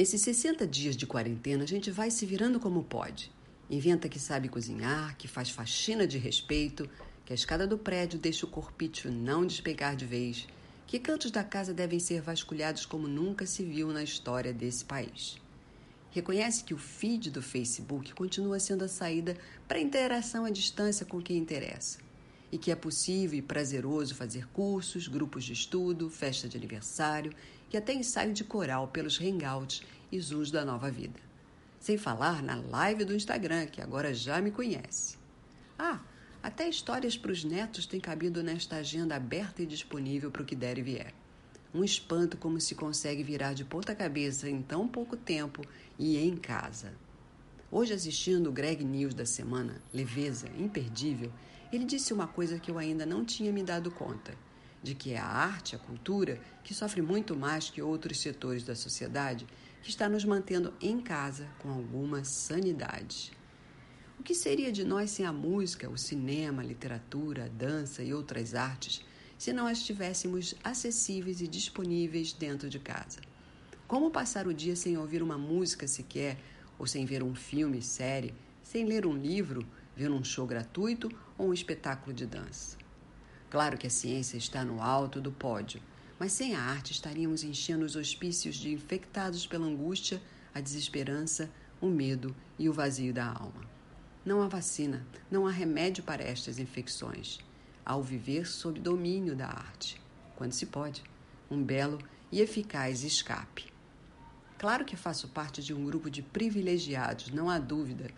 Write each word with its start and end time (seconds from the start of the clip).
Nesses 0.00 0.22
60 0.22 0.66
dias 0.66 0.96
de 0.96 1.06
quarentena, 1.06 1.64
a 1.64 1.66
gente 1.66 1.90
vai 1.90 2.10
se 2.10 2.24
virando 2.24 2.58
como 2.58 2.82
pode. 2.82 3.30
Inventa 3.68 4.08
que 4.08 4.18
sabe 4.18 4.48
cozinhar, 4.48 5.14
que 5.18 5.28
faz 5.28 5.50
faxina 5.50 6.06
de 6.06 6.16
respeito, 6.16 6.88
que 7.22 7.34
a 7.34 7.36
escada 7.36 7.66
do 7.66 7.76
prédio 7.76 8.18
deixa 8.18 8.46
o 8.46 8.48
corpício 8.48 9.12
não 9.12 9.44
despegar 9.44 9.94
de 9.94 10.06
vez, 10.06 10.48
que 10.86 10.98
cantos 10.98 11.30
da 11.30 11.44
casa 11.44 11.74
devem 11.74 12.00
ser 12.00 12.22
vasculhados 12.22 12.86
como 12.86 13.06
nunca 13.06 13.44
se 13.44 13.62
viu 13.62 13.88
na 13.88 14.02
história 14.02 14.54
desse 14.54 14.86
país. 14.86 15.36
Reconhece 16.10 16.64
que 16.64 16.72
o 16.72 16.78
feed 16.78 17.30
do 17.30 17.42
Facebook 17.42 18.14
continua 18.14 18.58
sendo 18.58 18.84
a 18.84 18.88
saída 18.88 19.36
para 19.68 19.78
interação 19.78 20.46
à 20.46 20.50
distância 20.50 21.04
com 21.04 21.20
quem 21.20 21.36
interessa 21.36 21.98
e 22.52 22.58
que 22.58 22.70
é 22.70 22.74
possível 22.74 23.38
e 23.38 23.42
prazeroso 23.42 24.14
fazer 24.14 24.46
cursos, 24.48 25.08
grupos 25.08 25.44
de 25.44 25.52
estudo, 25.52 26.10
festa 26.10 26.48
de 26.48 26.56
aniversário 26.56 27.32
e 27.72 27.76
até 27.76 27.92
ensaio 27.92 28.32
de 28.32 28.44
coral 28.44 28.88
pelos 28.88 29.20
hangouts 29.20 29.82
e 30.10 30.18
zooms 30.20 30.50
da 30.50 30.64
nova 30.64 30.90
vida. 30.90 31.20
Sem 31.78 31.96
falar 31.96 32.42
na 32.42 32.56
live 32.56 33.04
do 33.04 33.14
Instagram, 33.14 33.66
que 33.66 33.80
agora 33.80 34.12
já 34.12 34.40
me 34.40 34.50
conhece. 34.50 35.16
Ah, 35.78 36.00
até 36.42 36.68
histórias 36.68 37.16
para 37.16 37.32
os 37.32 37.44
netos 37.44 37.86
têm 37.86 38.00
cabido 38.00 38.42
nesta 38.42 38.76
agenda 38.76 39.14
aberta 39.14 39.62
e 39.62 39.66
disponível 39.66 40.30
para 40.30 40.42
o 40.42 40.44
que 40.44 40.56
der 40.56 40.78
e 40.78 40.82
vier. 40.82 41.14
Um 41.72 41.84
espanto 41.84 42.36
como 42.36 42.60
se 42.60 42.74
consegue 42.74 43.22
virar 43.22 43.54
de 43.54 43.64
ponta 43.64 43.94
cabeça 43.94 44.48
em 44.48 44.60
tão 44.60 44.88
pouco 44.88 45.16
tempo 45.16 45.62
e 45.98 46.18
em 46.18 46.36
casa. 46.36 46.92
Hoje, 47.70 47.92
assistindo 47.92 48.48
o 48.48 48.52
Greg 48.52 48.84
News 48.84 49.14
da 49.14 49.24
semana, 49.24 49.80
leveza, 49.94 50.48
imperdível, 50.58 51.32
ele 51.72 51.84
disse 51.84 52.12
uma 52.12 52.26
coisa 52.26 52.58
que 52.58 52.70
eu 52.70 52.78
ainda 52.78 53.06
não 53.06 53.24
tinha 53.24 53.52
me 53.52 53.62
dado 53.62 53.90
conta: 53.90 54.34
de 54.82 54.94
que 54.94 55.12
é 55.12 55.18
a 55.18 55.26
arte, 55.26 55.76
a 55.76 55.78
cultura, 55.78 56.40
que 56.64 56.74
sofre 56.74 57.02
muito 57.02 57.36
mais 57.36 57.70
que 57.70 57.82
outros 57.82 58.20
setores 58.20 58.62
da 58.62 58.74
sociedade, 58.74 59.46
que 59.82 59.90
está 59.90 60.08
nos 60.08 60.24
mantendo 60.24 60.72
em 60.80 61.00
casa 61.00 61.48
com 61.58 61.70
alguma 61.70 62.24
sanidade. 62.24 63.32
O 64.18 64.22
que 64.22 64.34
seria 64.34 64.70
de 64.70 64.84
nós 64.84 65.10
sem 65.10 65.24
a 65.24 65.32
música, 65.32 65.88
o 65.88 65.96
cinema, 65.96 66.60
a 66.60 66.64
literatura, 66.64 67.46
a 67.46 67.48
dança 67.48 68.02
e 68.02 68.12
outras 68.12 68.54
artes 68.54 69.02
se 69.38 69.54
não 69.54 69.66
as 69.66 69.82
tivéssemos 69.82 70.54
acessíveis 70.62 71.40
e 71.40 71.48
disponíveis 71.48 72.32
dentro 72.34 72.68
de 72.68 72.78
casa? 72.78 73.20
Como 73.88 74.10
passar 74.10 74.46
o 74.46 74.52
dia 74.52 74.76
sem 74.76 74.98
ouvir 74.98 75.22
uma 75.22 75.38
música 75.38 75.88
sequer, 75.88 76.38
ou 76.78 76.86
sem 76.86 77.06
ver 77.06 77.22
um 77.22 77.34
filme, 77.34 77.80
série, 77.80 78.34
sem 78.62 78.84
ler 78.84 79.06
um 79.06 79.16
livro, 79.16 79.66
ver 80.00 80.10
um 80.10 80.24
show 80.24 80.46
gratuito 80.46 81.10
ou 81.36 81.50
um 81.50 81.52
espetáculo 81.52 82.14
de 82.14 82.24
dança? 82.24 82.78
Claro 83.50 83.76
que 83.76 83.86
a 83.86 83.90
ciência 83.90 84.38
está 84.38 84.64
no 84.64 84.80
alto 84.80 85.20
do 85.20 85.30
pódio, 85.30 85.78
mas 86.18 86.32
sem 86.32 86.54
a 86.54 86.62
arte 86.62 86.92
estaríamos 86.92 87.44
enchendo 87.44 87.84
os 87.84 87.96
hospícios 87.96 88.56
de 88.56 88.72
infectados 88.72 89.46
pela 89.46 89.66
angústia, 89.66 90.22
a 90.54 90.60
desesperança, 90.60 91.50
o 91.82 91.88
medo 91.88 92.34
e 92.58 92.66
o 92.66 92.72
vazio 92.72 93.12
da 93.12 93.26
alma. 93.26 93.68
Não 94.24 94.40
há 94.40 94.48
vacina, 94.48 95.06
não 95.30 95.46
há 95.46 95.50
remédio 95.50 96.02
para 96.02 96.22
estas 96.22 96.58
infecções. 96.58 97.38
Ao 97.84 98.02
viver 98.02 98.46
sob 98.46 98.80
domínio 98.80 99.36
da 99.36 99.48
arte, 99.48 100.00
quando 100.34 100.52
se 100.52 100.64
pode, 100.64 101.02
um 101.50 101.62
belo 101.62 101.98
e 102.32 102.40
eficaz 102.40 103.04
escape. 103.04 103.70
Claro 104.56 104.86
que 104.86 104.96
faço 104.96 105.28
parte 105.28 105.62
de 105.62 105.74
um 105.74 105.84
grupo 105.84 106.08
de 106.08 106.22
privilegiados, 106.22 107.30
não 107.30 107.50
há 107.50 107.58
dúvida, 107.58 108.10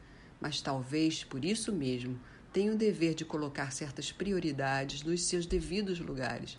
mas 0.42 0.60
talvez 0.60 1.22
por 1.22 1.44
isso 1.44 1.72
mesmo 1.72 2.18
tenho 2.52 2.74
o 2.74 2.76
dever 2.76 3.14
de 3.14 3.24
colocar 3.24 3.72
certas 3.72 4.10
prioridades 4.10 5.04
nos 5.04 5.22
seus 5.22 5.46
devidos 5.46 6.00
lugares 6.00 6.58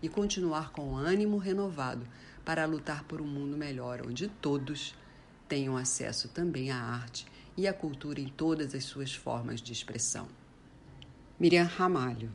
e 0.00 0.08
continuar 0.08 0.70
com 0.70 0.96
ânimo 0.96 1.36
renovado 1.36 2.06
para 2.44 2.64
lutar 2.64 3.02
por 3.04 3.20
um 3.20 3.26
mundo 3.26 3.56
melhor, 3.56 4.06
onde 4.06 4.28
todos 4.28 4.94
tenham 5.48 5.76
acesso 5.76 6.28
também 6.28 6.70
à 6.70 6.78
arte 6.78 7.26
e 7.56 7.66
à 7.66 7.72
cultura 7.72 8.20
em 8.20 8.28
todas 8.28 8.72
as 8.72 8.84
suas 8.84 9.12
formas 9.12 9.60
de 9.60 9.72
expressão. 9.72 10.28
Miriam 11.38 11.64
Ramalho 11.64 12.30